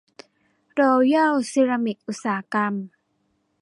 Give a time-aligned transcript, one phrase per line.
[0.73, 2.73] โรแยล ซีรามิค อุตสาหกรรม